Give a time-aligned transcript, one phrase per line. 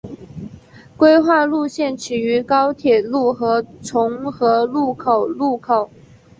[0.97, 5.91] 规划路线起于高铁路和重和路口路口。